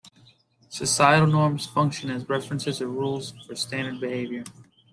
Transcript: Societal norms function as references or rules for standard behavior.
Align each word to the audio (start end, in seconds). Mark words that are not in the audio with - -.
Societal 0.69 1.27
norms 1.27 1.67
function 1.67 2.09
as 2.09 2.27
references 2.27 2.81
or 2.81 2.87
rules 2.87 3.35
for 3.45 3.53
standard 3.55 3.99
behavior. 4.01 4.43